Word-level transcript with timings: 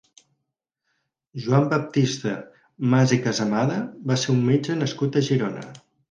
Joan 1.41 1.67
Baptista 1.73 2.31
Mas 2.93 3.13
i 3.17 3.19
Casamada 3.25 3.75
va 4.13 4.17
ser 4.23 4.31
un 4.37 4.41
metge 4.47 4.79
nascut 4.79 5.19
a 5.21 5.23
Girona. 5.29 5.67